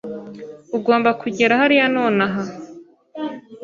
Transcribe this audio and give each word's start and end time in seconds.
Ugomba 0.77 1.09
kugera 1.21 1.59
hariya 1.61 1.85
nonaha. 1.95 2.41